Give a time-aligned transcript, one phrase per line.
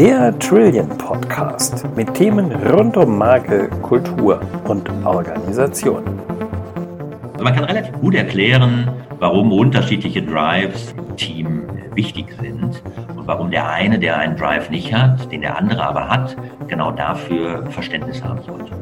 [0.00, 6.02] Der Trillion Podcast mit Themen rund um Marke, Kultur und Organisation.
[7.34, 12.82] Also man kann relativ gut erklären, warum unterschiedliche Drives im Team wichtig sind
[13.14, 16.34] und warum der eine, der einen Drive nicht hat, den der andere aber hat,
[16.66, 18.72] genau dafür Verständnis haben sollte.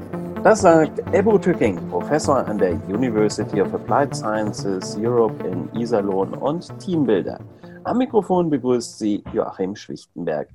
[0.45, 6.79] Das sagt Ebo Tücking, Professor an der University of Applied Sciences Europe in Iserlohn und
[6.79, 7.41] Teambuilder.
[7.83, 10.47] Am Mikrofon begrüßt sie Joachim Schwichtenberg.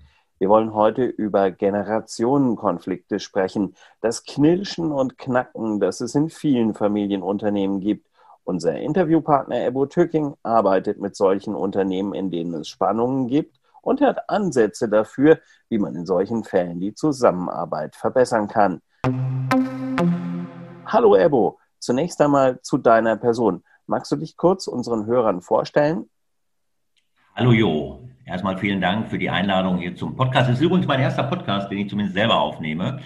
[0.44, 7.80] Wir wollen heute über Generationenkonflikte sprechen, das Knirschen und Knacken, das es in vielen Familienunternehmen
[7.80, 8.10] gibt.
[8.44, 14.30] Unser Interviewpartner Ebo Tücking arbeitet mit solchen Unternehmen, in denen es Spannungen gibt und hat
[14.30, 18.82] Ansätze dafür, wie man in solchen Fällen die Zusammenarbeit verbessern kann.
[20.86, 23.64] Hallo Ebo, zunächst einmal zu deiner Person.
[23.88, 26.10] Magst du dich kurz unseren Hörern vorstellen?
[27.34, 30.50] Hallo Jo, erstmal vielen Dank für die Einladung hier zum Podcast.
[30.50, 33.00] Es ist übrigens mein erster Podcast, den ich zumindest selber aufnehme.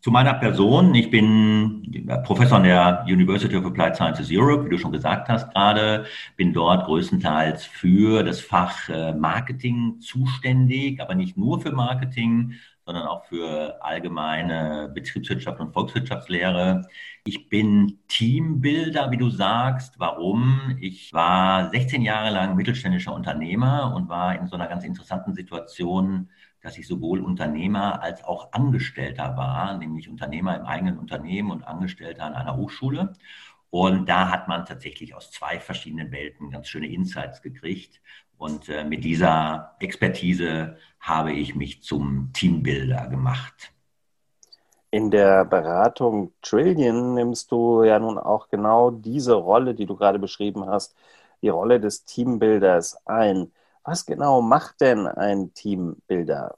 [0.00, 4.78] Zu meiner Person, ich bin Professor an der University of Applied Sciences Europe, wie du
[4.78, 6.06] schon gesagt hast gerade,
[6.36, 12.52] bin dort größtenteils für das Fach äh, Marketing zuständig, aber nicht nur für Marketing,
[12.86, 16.88] sondern auch für allgemeine Betriebswirtschaft und Volkswirtschaftslehre.
[17.24, 19.98] Ich bin Teambuilder, wie du sagst.
[19.98, 20.76] Warum?
[20.80, 26.30] Ich war 16 Jahre lang mittelständischer Unternehmer und war in so einer ganz interessanten Situation,
[26.62, 32.24] dass ich sowohl Unternehmer als auch Angestellter war, nämlich Unternehmer im eigenen Unternehmen und Angestellter
[32.24, 33.14] an einer Hochschule.
[33.70, 38.00] Und da hat man tatsächlich aus zwei verschiedenen Welten ganz schöne Insights gekriegt.
[38.38, 43.72] Und äh, mit dieser Expertise habe ich mich zum Teambuilder gemacht.
[44.90, 50.18] In der Beratung Trillion nimmst du ja nun auch genau diese Rolle, die du gerade
[50.18, 50.96] beschrieben hast,
[51.42, 53.52] die Rolle des Teambuilders ein.
[53.84, 56.56] Was genau macht denn ein Teambuilder?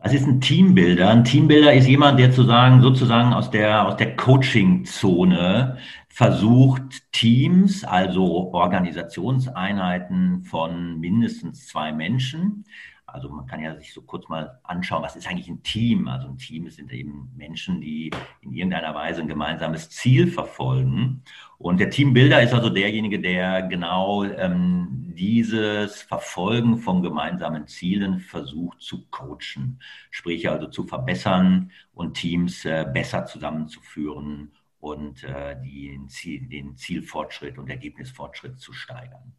[0.00, 1.10] Was ist ein Teambuilder?
[1.10, 5.76] Ein Teambuilder ist jemand, der sozusagen, sozusagen aus der, aus der Coaching-Zone
[6.08, 12.64] versucht, Teams, also Organisationseinheiten von mindestens zwei Menschen,
[13.10, 16.08] also man kann ja sich so kurz mal anschauen, was ist eigentlich ein Team?
[16.08, 18.10] Also ein Team sind eben Menschen, die
[18.42, 21.22] in irgendeiner Weise ein gemeinsames Ziel verfolgen.
[21.56, 28.80] Und der Teambuilder ist also derjenige, der genau ähm, dieses Verfolgen von gemeinsamen Zielen versucht
[28.80, 29.80] zu coachen,
[30.10, 37.58] sprich also zu verbessern und Teams äh, besser zusammenzuführen und äh, den, Ziel, den Zielfortschritt
[37.58, 39.34] und Ergebnisfortschritt zu steigern.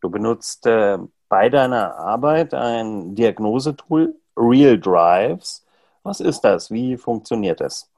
[0.00, 0.98] Du benutzt äh,
[1.28, 5.64] bei deiner Arbeit ein Diagnosetool, Real Drives.
[6.02, 6.70] Was ist das?
[6.70, 7.90] Wie funktioniert das?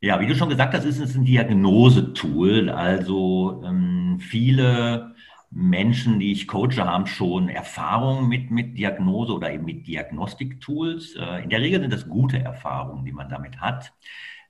[0.00, 2.70] Ja, wie du schon gesagt hast, ist es ein Diagnosetool.
[2.70, 5.14] Also ähm, viele
[5.58, 11.16] Menschen, die ich coache, haben schon Erfahrung mit, mit Diagnose oder eben mit Diagnostiktools.
[11.16, 13.92] Äh, in der Regel sind das gute Erfahrungen, die man damit hat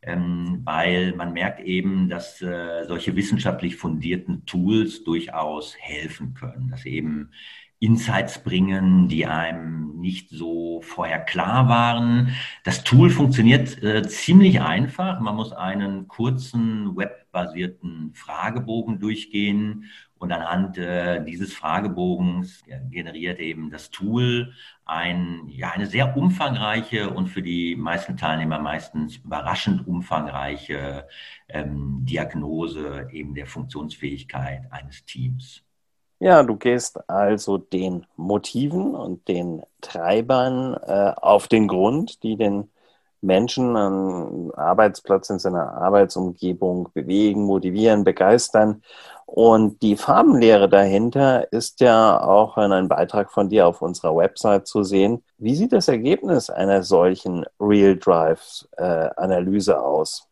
[0.02, 6.86] ähm, weil man merkt eben, dass äh, solche wissenschaftlich fundierten Tools durchaus helfen können, dass
[6.86, 7.30] eben
[7.78, 12.34] Insights bringen, die einem nicht so vorher klar waren.
[12.64, 15.20] Das Tool funktioniert äh, ziemlich einfach.
[15.20, 23.90] Man muss einen kurzen webbasierten Fragebogen durchgehen und anhand äh, dieses Fragebogens generiert eben das
[23.90, 24.52] Tool
[24.84, 31.06] ein, ja, eine sehr umfangreiche und für die meisten Teilnehmer meistens überraschend umfangreiche
[31.48, 35.62] ähm, Diagnose eben der Funktionsfähigkeit eines Teams.
[36.18, 42.70] Ja, du gehst also den Motiven und den Treibern äh, auf den Grund, die den
[43.20, 48.82] Menschen am Arbeitsplatz in seiner Arbeitsumgebung bewegen, motivieren, begeistern.
[49.26, 54.68] Und die Farbenlehre dahinter ist ja auch in einem Beitrag von dir auf unserer Website
[54.68, 55.24] zu sehen.
[55.38, 59.08] Wie sieht das Ergebnis einer solchen Real Drive äh,
[59.74, 60.28] aus?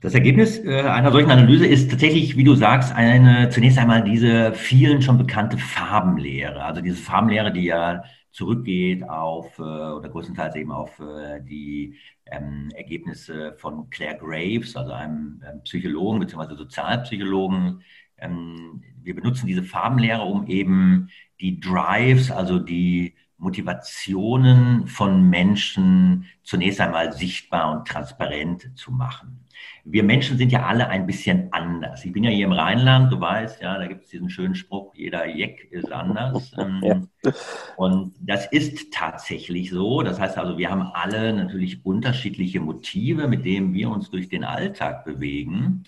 [0.00, 4.52] Das Ergebnis äh, einer solchen Analyse ist tatsächlich, wie du sagst, eine zunächst einmal diese
[4.52, 6.62] vielen schon bekannte Farbenlehre.
[6.62, 11.96] Also diese Farbenlehre, die ja zurückgeht auf äh, oder größtenteils eben auf äh, die
[12.26, 16.56] ähm, Ergebnisse von Claire Graves, also einem ähm, Psychologen bzw.
[16.56, 17.82] Sozialpsychologen.
[18.18, 21.08] Ähm, wir benutzen diese Farbenlehre, um eben
[21.40, 29.48] die Drives, also die Motivationen von Menschen zunächst einmal sichtbar und transparent zu machen
[29.90, 32.04] wir Menschen sind ja alle ein bisschen anders.
[32.04, 34.94] Ich bin ja hier im Rheinland, du weißt, ja, da gibt es diesen schönen Spruch,
[34.94, 36.52] jeder Jeck ist anders.
[36.58, 37.32] Ähm, ja.
[37.76, 40.02] Und das ist tatsächlich so.
[40.02, 44.44] Das heißt also, wir haben alle natürlich unterschiedliche Motive, mit denen wir uns durch den
[44.44, 45.84] Alltag bewegen.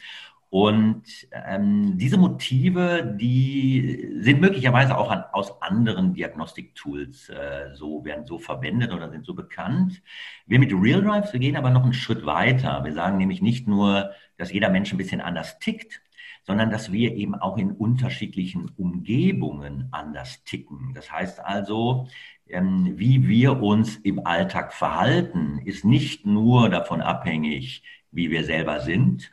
[0.51, 8.27] Und ähm, diese Motive, die sind möglicherweise auch an, aus anderen Diagnostiktools äh, so, werden
[8.27, 10.03] so verwendet oder sind so bekannt.
[10.47, 12.83] Wir mit Real Drives, wir gehen aber noch einen Schritt weiter.
[12.85, 16.03] Wir sagen nämlich nicht nur, dass jeder Mensch ein bisschen anders tickt,
[16.43, 20.95] sondern dass wir eben auch in unterschiedlichen Umgebungen anders ticken.
[20.95, 22.09] Das heißt also,
[22.49, 28.81] ähm, wie wir uns im Alltag verhalten, ist nicht nur davon abhängig, wie wir selber
[28.81, 29.33] sind,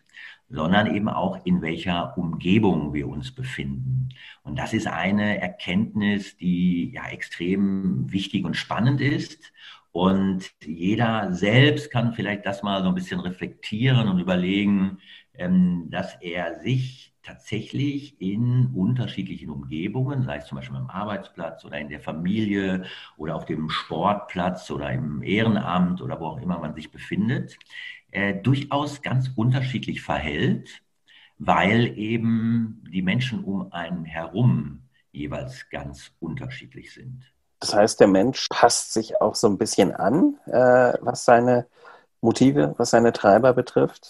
[0.49, 4.09] sondern eben auch in welcher Umgebung wir uns befinden.
[4.43, 9.51] Und das ist eine Erkenntnis, die ja extrem wichtig und spannend ist.
[9.91, 14.99] Und jeder selbst kann vielleicht das mal so ein bisschen reflektieren und überlegen,
[15.33, 21.77] ähm, dass er sich tatsächlich in unterschiedlichen Umgebungen, sei es zum Beispiel am Arbeitsplatz oder
[21.77, 22.85] in der Familie
[23.17, 27.57] oder auf dem Sportplatz oder im Ehrenamt oder wo auch immer man sich befindet,
[28.11, 30.81] äh, durchaus ganz unterschiedlich verhält,
[31.37, 37.23] weil eben die Menschen um einen herum jeweils ganz unterschiedlich sind.
[37.59, 41.67] Das heißt, der Mensch passt sich auch so ein bisschen an, äh, was seine
[42.21, 44.09] Motive, was seine Treiber betrifft?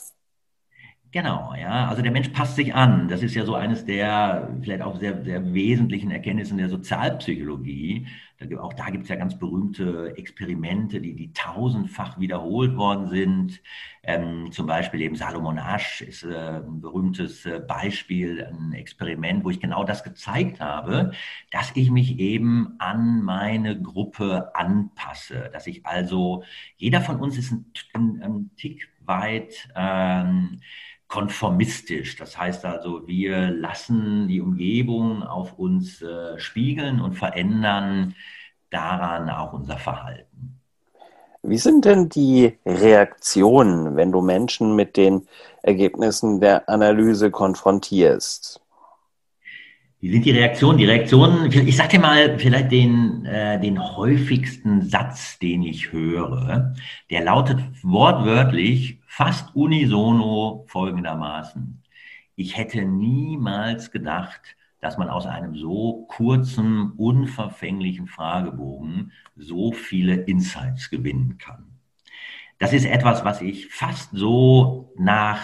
[1.11, 1.87] Genau, ja.
[1.87, 3.07] Also der Mensch passt sich an.
[3.07, 8.07] Das ist ja so eines der vielleicht auch sehr, sehr wesentlichen Erkenntnisse der Sozialpsychologie.
[8.39, 13.61] Da, auch da gibt es ja ganz berühmte Experimente, die, die tausendfach wiederholt worden sind.
[14.03, 19.49] Ähm, zum Beispiel eben Salomon Asch ist äh, ein berühmtes äh, Beispiel, ein Experiment, wo
[19.49, 21.11] ich genau das gezeigt habe,
[21.51, 25.49] dass ich mich eben an meine Gruppe anpasse.
[25.53, 26.43] Dass ich also,
[26.75, 29.69] jeder von uns ist ein, ein, ein Tick weit.
[29.75, 30.59] Ähm,
[31.07, 32.15] konformistisch.
[32.17, 38.15] Das heißt also, wir lassen die Umgebung auf uns äh, spiegeln und verändern
[38.69, 40.59] daran auch unser Verhalten.
[41.43, 45.27] Wie sind denn die Reaktionen, wenn du Menschen mit den
[45.63, 48.59] Ergebnissen der Analyse konfrontierst?
[49.99, 50.77] Wie sind die Reaktionen?
[50.77, 56.75] Die Reaktionen, ich sage dir mal vielleicht den, äh, den häufigsten Satz, den ich höre.
[57.09, 61.81] Der lautet wortwörtlich, fast unisono folgendermaßen.
[62.35, 70.91] Ich hätte niemals gedacht, dass man aus einem so kurzen, unverfänglichen Fragebogen so viele Insights
[70.91, 71.76] gewinnen kann.
[72.59, 75.41] Das ist etwas, was ich fast so nach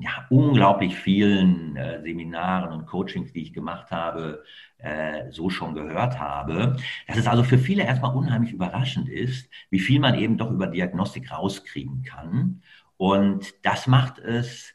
[0.00, 4.42] ja, unglaublich vielen äh, Seminaren und Coachings, die ich gemacht habe,
[4.78, 6.76] äh, so schon gehört habe.
[7.06, 10.66] Dass es also für viele erstmal unheimlich überraschend ist, wie viel man eben doch über
[10.66, 12.62] Diagnostik rauskriegen kann.
[12.96, 14.74] Und das macht es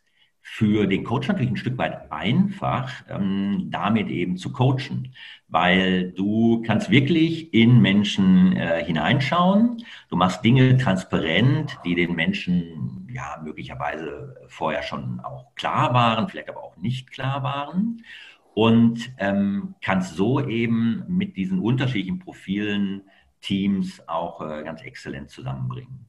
[0.51, 5.13] für den Coach natürlich ein Stück weit einfach, ähm, damit eben zu coachen,
[5.47, 9.77] weil du kannst wirklich in Menschen äh, hineinschauen.
[10.09, 16.49] Du machst Dinge transparent, die den Menschen ja möglicherweise vorher schon auch klar waren, vielleicht
[16.49, 18.03] aber auch nicht klar waren
[18.55, 23.03] und ähm, kannst so eben mit diesen unterschiedlichen Profilen
[23.39, 26.08] Teams auch äh, ganz exzellent zusammenbringen.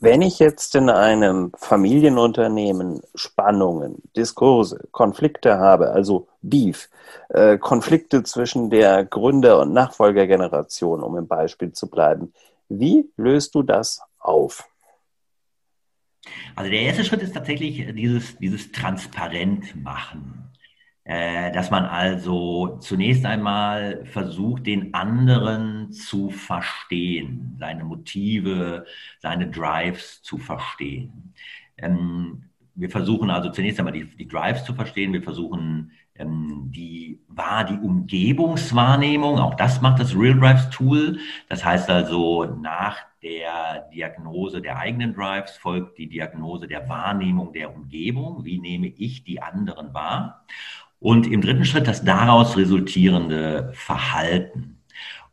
[0.00, 6.88] Wenn ich jetzt in einem Familienunternehmen Spannungen, Diskurse, Konflikte habe, also Beef,
[7.30, 12.32] äh, Konflikte zwischen der Gründer- und Nachfolgergeneration, um im Beispiel zu bleiben,
[12.68, 14.68] wie löst du das auf?
[16.54, 20.52] Also der erste Schritt ist tatsächlich dieses, dieses Transparent machen.
[21.08, 28.84] Äh, dass man also zunächst einmal versucht, den anderen zu verstehen, seine Motive,
[29.18, 31.32] seine Drives zu verstehen.
[31.78, 35.14] Ähm, wir versuchen also zunächst einmal die, die Drives zu verstehen.
[35.14, 39.38] Wir versuchen ähm, die war die Umgebungswahrnehmung.
[39.38, 41.20] Auch das macht das Real Drives Tool.
[41.48, 47.74] Das heißt also nach der Diagnose der eigenen Drives folgt die Diagnose der Wahrnehmung der
[47.74, 48.44] Umgebung.
[48.44, 50.44] Wie nehme ich die anderen wahr?
[51.00, 54.78] Und im dritten Schritt das daraus resultierende Verhalten.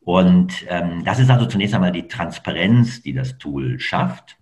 [0.01, 4.37] Und ähm, das ist also zunächst einmal die Transparenz, die das Tool schafft.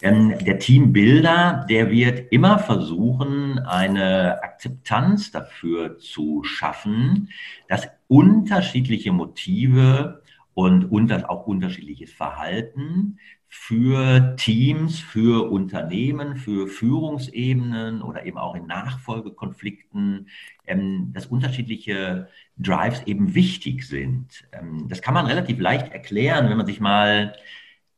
[0.00, 7.30] Ähm, der Teambuilder, der wird immer versuchen, eine Akzeptanz dafür zu schaffen,
[7.68, 10.22] dass unterschiedliche Motive
[10.54, 13.18] und, und auch unterschiedliches Verhalten
[13.48, 20.28] für Teams, für Unternehmen, für Führungsebenen oder eben auch in Nachfolgekonflikten,
[20.66, 22.28] ähm, dass unterschiedliche
[22.58, 24.46] Drives eben wichtig sind.
[24.52, 27.34] Ähm, das kann man relativ leicht erklären, wenn man sich mal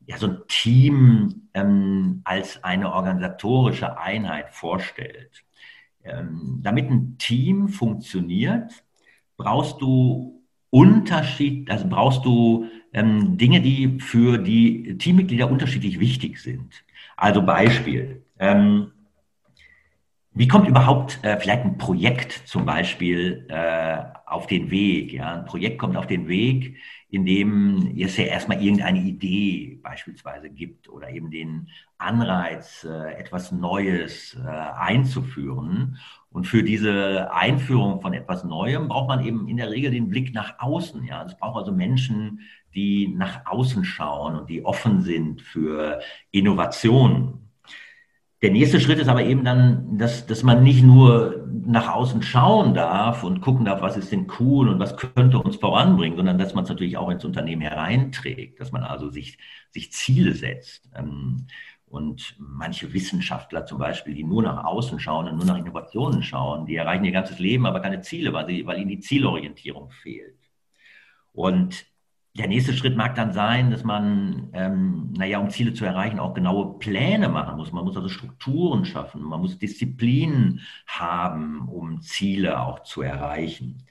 [0.06, 5.44] ja, so ein Team ähm, als eine organisatorische Einheit vorstellt.
[6.04, 8.84] Ähm, damit ein Team funktioniert,
[9.36, 16.84] brauchst du Unterschied, also brauchst du ähm, Dinge, die für die Teammitglieder unterschiedlich wichtig sind.
[17.16, 18.24] Also Beispiel.
[18.38, 18.92] Ähm,
[20.32, 23.98] wie kommt überhaupt äh, vielleicht ein Projekt zum Beispiel äh,
[24.30, 25.12] auf den Weg?
[25.12, 25.34] Ja?
[25.34, 26.76] Ein Projekt kommt auf den Weg,
[27.10, 31.68] in dem es ja erstmal irgendeine Idee beispielsweise gibt oder eben den
[31.98, 35.98] Anreiz, äh, etwas Neues äh, einzuführen.
[36.30, 40.32] Und für diese Einführung von etwas Neuem braucht man eben in der Regel den Blick
[40.32, 41.04] nach außen.
[41.04, 41.24] Ja?
[41.24, 42.40] Es braucht also Menschen,
[42.74, 47.39] die nach außen schauen und die offen sind für Innovation.
[48.42, 52.72] Der nächste Schritt ist aber eben dann, dass, dass man nicht nur nach außen schauen
[52.72, 56.54] darf und gucken darf, was ist denn cool und was könnte uns voranbringen, sondern dass
[56.54, 59.36] man es natürlich auch ins Unternehmen hereinträgt, dass man also sich,
[59.70, 60.88] sich Ziele setzt.
[60.96, 61.46] Ähm,
[61.86, 66.64] und manche Wissenschaftler zum Beispiel, die nur nach außen schauen und nur nach Innovationen schauen,
[66.64, 70.38] die erreichen ihr ganzes Leben, aber keine Ziele, weil, sie, weil ihnen die Zielorientierung fehlt.
[71.32, 71.84] Und
[72.34, 76.32] der nächste Schritt mag dann sein, dass man, ähm, naja, um Ziele zu erreichen, auch
[76.32, 77.72] genaue Pläne machen muss.
[77.72, 83.84] Man muss also Strukturen schaffen, man muss Disziplinen haben, um Ziele auch zu erreichen.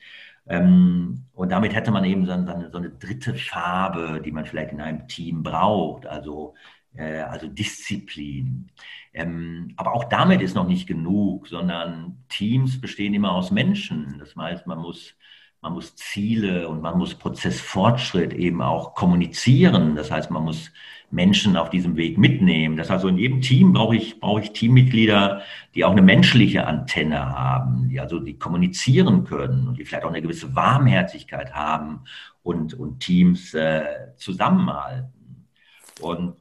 [0.48, 4.72] Ähm, und damit hätte man eben so eine, so eine, dritte Farbe, die man vielleicht
[4.72, 6.56] in einem Team braucht, also,
[6.96, 8.72] äh, also Disziplin.
[9.14, 14.18] Ähm, aber auch damit ist noch nicht genug, sondern Teams bestehen immer aus Menschen.
[14.20, 15.16] Das heißt, man muss
[15.62, 19.96] man muss Ziele und man muss Prozessfortschritt eben auch kommunizieren.
[19.96, 20.72] Das heißt, man muss
[21.12, 22.78] Menschen auf diesem Weg mitnehmen.
[22.78, 25.42] Das heißt, also in jedem Team brauche ich, brauche ich Teammitglieder,
[25.76, 30.10] die auch eine menschliche Antenne haben, die also die kommunizieren können und die vielleicht auch
[30.10, 32.02] eine gewisse Warmherzigkeit haben
[32.44, 33.84] und, und Teams äh,
[34.16, 35.48] zusammenhalten.
[36.00, 36.38] Und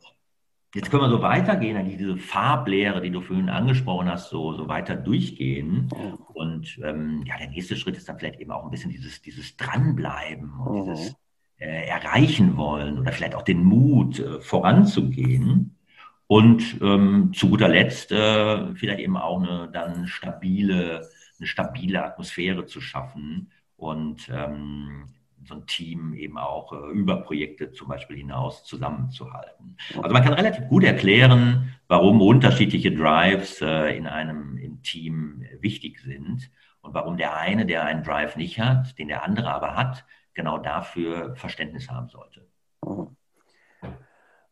[0.75, 4.69] Jetzt können wir so weitergehen, eigentlich diese Farblehre, die du vorhin angesprochen hast, so, so
[4.69, 5.89] weiter durchgehen.
[6.35, 9.57] Und ähm, ja, der nächste Schritt ist dann vielleicht eben auch ein bisschen dieses, dieses
[9.57, 10.95] Dranbleiben und mhm.
[10.95, 11.17] dieses
[11.59, 15.75] äh, Erreichen wollen oder vielleicht auch den Mut, äh, voranzugehen.
[16.27, 21.09] Und ähm, zu guter Letzt äh, vielleicht eben auch eine dann stabile,
[21.39, 25.09] eine stabile Atmosphäre zu schaffen und ähm,
[25.45, 29.77] so ein Team eben auch äh, über Projekte zum Beispiel hinaus zusammenzuhalten.
[29.97, 36.01] Also man kann relativ gut erklären, warum unterschiedliche Drives äh, in einem im Team wichtig
[36.01, 40.05] sind und warum der eine, der einen Drive nicht hat, den der andere aber hat,
[40.35, 42.47] genau dafür Verständnis haben sollte.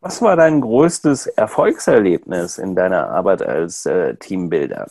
[0.00, 4.87] Was war dein größtes Erfolgserlebnis in deiner Arbeit als äh, Teambuilder?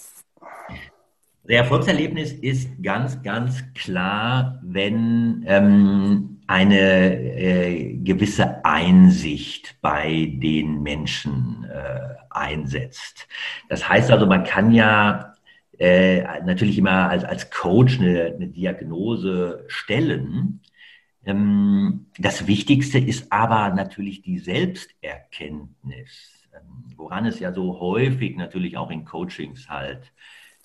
[1.48, 11.66] Der Erfolgserlebnis ist ganz, ganz klar, wenn ähm, eine äh, gewisse Einsicht bei den Menschen
[11.66, 13.28] äh, einsetzt.
[13.70, 15.36] Das heißt also, man kann ja
[15.78, 20.62] äh, natürlich immer als, als Coach eine, eine Diagnose stellen.
[21.26, 28.78] Ähm, das Wichtigste ist aber natürlich die Selbsterkenntnis, ähm, woran es ja so häufig natürlich
[28.78, 30.12] auch in Coachings halt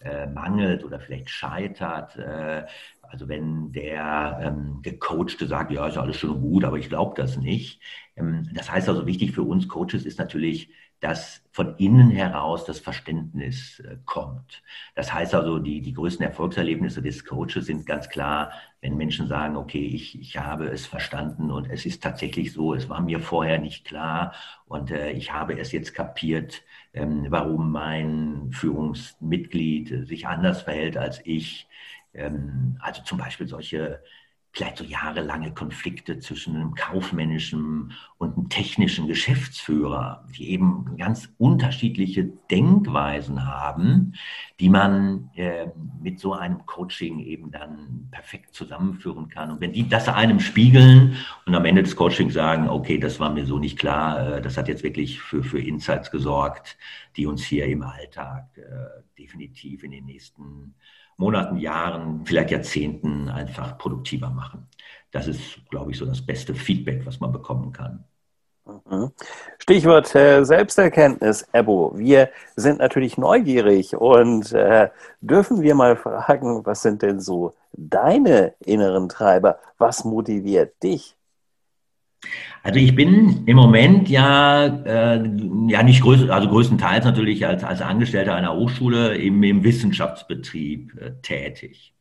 [0.00, 2.16] äh, mangelt oder vielleicht scheitert.
[2.16, 2.66] Äh,
[3.02, 7.37] also wenn der ähm, Gecoachte sagt, ja, ist alles schon gut, aber ich glaube das
[7.37, 7.83] nicht.
[8.16, 12.78] Ähm, das heißt also, wichtig für uns Coaches ist natürlich, dass von innen heraus das
[12.78, 14.62] Verständnis äh, kommt.
[14.95, 19.57] Das heißt also, die, die größten Erfolgserlebnisse des Coaches sind ganz klar, wenn Menschen sagen,
[19.57, 23.59] okay, ich, ich habe es verstanden und es ist tatsächlich so, es war mir vorher
[23.59, 24.35] nicht klar
[24.66, 31.21] und äh, ich habe es jetzt kapiert, ähm, warum mein Führungsmitglied sich anders verhält als
[31.25, 31.69] ich.
[32.14, 34.02] Ähm, also zum Beispiel solche
[34.52, 42.25] vielleicht so jahrelange Konflikte zwischen einem kaufmännischen und einem technischen Geschäftsführer, die eben ganz unterschiedliche
[42.50, 44.14] Denkweisen haben,
[44.59, 45.69] die man äh,
[46.02, 49.52] mit so einem Coaching eben dann perfekt zusammenführen kann.
[49.52, 51.16] Und wenn die das einem spiegeln
[51.47, 54.57] und am Ende des Coachings sagen, okay, das war mir so nicht klar, äh, das
[54.57, 56.76] hat jetzt wirklich für, für Insights gesorgt,
[57.16, 60.75] die uns hier im Alltag äh, definitiv in den nächsten
[61.21, 64.67] Monaten, Jahren, vielleicht Jahrzehnten einfach produktiver machen.
[65.11, 68.05] Das ist, glaube ich, so das beste Feedback, was man bekommen kann.
[68.65, 69.12] Mhm.
[69.59, 71.93] Stichwort äh, Selbsterkenntnis, Ebo.
[71.95, 74.89] Wir sind natürlich neugierig und äh,
[75.21, 79.59] dürfen wir mal fragen, was sind denn so deine inneren Treiber?
[79.77, 81.17] Was motiviert dich?
[82.62, 85.23] Also ich bin im Moment ja, äh,
[85.69, 91.12] ja nicht größ also größtenteils natürlich als, als Angestellter einer Hochschule im, im Wissenschaftsbetrieb äh,
[91.23, 91.95] tätig.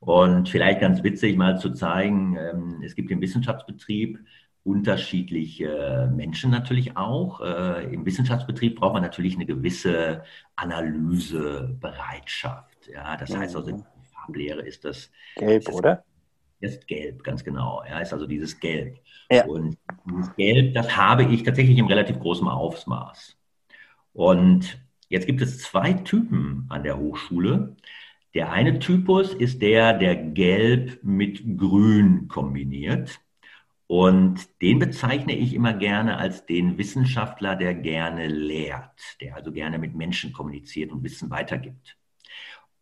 [0.00, 4.18] Und vielleicht ganz witzig mal zu zeigen, ähm, es gibt im Wissenschaftsbetrieb
[4.66, 7.40] unterschiedliche Menschen natürlich auch.
[7.40, 10.24] Äh, Im Wissenschaftsbetrieb braucht man natürlich eine gewisse
[10.56, 12.88] Analysebereitschaft.
[12.92, 16.02] Ja, das heißt also, in der Farblehre ist das gelb, ist oder?
[16.60, 17.82] Ist gelb, ganz genau.
[17.88, 18.98] Ja, ist also dieses Gelb.
[19.30, 19.44] Ja.
[19.44, 19.76] Und
[20.08, 23.36] dieses Gelb, das habe ich tatsächlich im relativ großen Ausmaß.
[24.14, 27.76] Und Jetzt gibt es zwei Typen an der Hochschule.
[28.34, 33.20] Der eine Typus ist der, der Gelb mit Grün kombiniert.
[33.86, 39.78] Und den bezeichne ich immer gerne als den Wissenschaftler, der gerne lehrt, der also gerne
[39.78, 41.96] mit Menschen kommuniziert und Wissen weitergibt.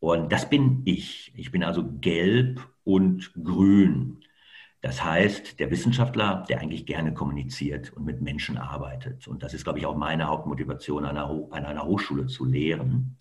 [0.00, 1.30] Und das bin ich.
[1.36, 4.20] Ich bin also gelb und grün.
[4.84, 9.26] Das heißt, der Wissenschaftler, der eigentlich gerne kommuniziert und mit Menschen arbeitet.
[9.26, 13.16] Und das ist, glaube ich, auch meine Hauptmotivation, an einer, an einer Hochschule zu lehren.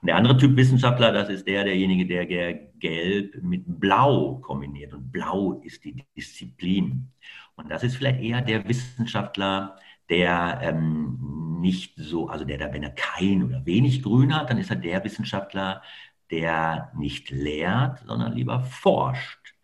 [0.00, 4.94] Und der andere Typ Wissenschaftler, das ist der, derjenige, der Gelb mit Blau kombiniert.
[4.94, 7.08] Und Blau ist die Disziplin.
[7.56, 9.74] Und das ist vielleicht eher der Wissenschaftler,
[10.08, 14.58] der ähm, nicht so, also der da, wenn er kein oder wenig Grün hat, dann
[14.58, 15.82] ist er der Wissenschaftler,
[16.30, 19.54] der nicht lehrt, sondern lieber forscht.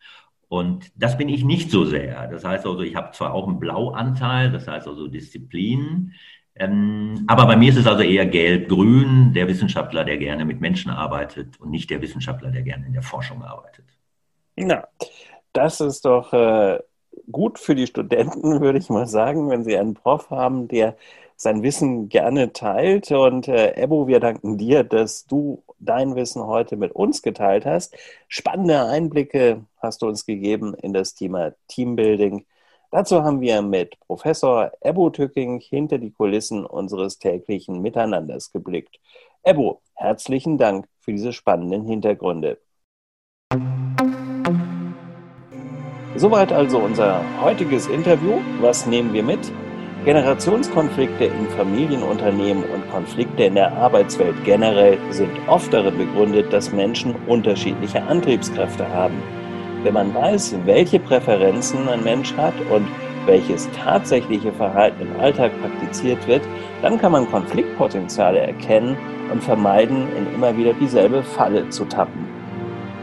[0.49, 2.29] Und das bin ich nicht so sehr.
[2.29, 6.15] Das heißt also, ich habe zwar auch einen Blauanteil, das heißt also Disziplin,
[6.57, 10.91] ähm, aber bei mir ist es also eher gelb-grün, der Wissenschaftler, der gerne mit Menschen
[10.91, 13.87] arbeitet und nicht der Wissenschaftler, der gerne in der Forschung arbeitet.
[14.57, 14.87] Na,
[15.53, 16.79] das ist doch äh,
[17.31, 20.97] gut für die Studenten, würde ich mal sagen, wenn sie einen Prof haben, der
[21.37, 23.11] sein Wissen gerne teilt.
[23.11, 27.97] Und äh, Ebo, wir danken dir, dass du dein Wissen heute mit uns geteilt hast.
[28.29, 32.47] Spannende Einblicke hast du uns gegeben in das Thema Teambuilding.
[32.91, 39.01] Dazu haben wir mit Professor Ebo Tücking hinter die Kulissen unseres täglichen Miteinanders geblickt.
[39.43, 42.59] Ebo, herzlichen Dank für diese spannenden Hintergründe.
[46.17, 48.41] Soweit also unser heutiges Interview.
[48.61, 49.51] Was nehmen wir mit?
[50.05, 57.15] Generationskonflikte in Familienunternehmen und Konflikte in der Arbeitswelt generell sind oft darin begründet, dass Menschen
[57.27, 59.15] unterschiedliche Antriebskräfte haben.
[59.83, 62.87] Wenn man weiß, welche Präferenzen ein Mensch hat und
[63.25, 66.43] welches tatsächliche Verhalten im Alltag praktiziert wird,
[66.83, 68.99] dann kann man Konfliktpotenziale erkennen
[69.33, 72.34] und vermeiden, in immer wieder dieselbe Falle zu tappen.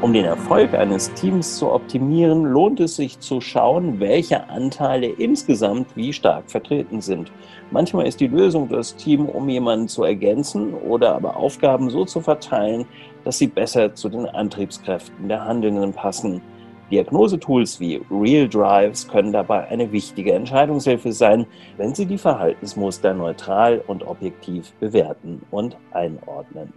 [0.01, 5.95] Um den Erfolg eines Teams zu optimieren, lohnt es sich zu schauen, welche Anteile insgesamt
[5.95, 7.31] wie stark vertreten sind.
[7.69, 12.19] Manchmal ist die Lösung das Team, um jemanden zu ergänzen oder aber Aufgaben so zu
[12.19, 12.87] verteilen,
[13.25, 16.41] dass sie besser zu den Antriebskräften der Handelnden passen.
[16.89, 21.45] Diagnosetools wie Real Drives können dabei eine wichtige Entscheidungshilfe sein,
[21.77, 26.73] wenn sie die Verhaltensmuster neutral und objektiv bewerten und einordnen.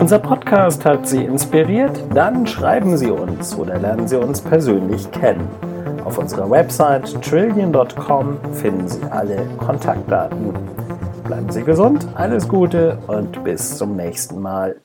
[0.00, 2.02] Unser Podcast hat Sie inspiriert?
[2.14, 5.46] Dann schreiben Sie uns oder lernen Sie uns persönlich kennen.
[6.06, 10.54] Auf unserer Website trillion.com finden Sie alle Kontaktdaten.
[11.24, 14.76] Bleiben Sie gesund, alles Gute und bis zum nächsten Mal.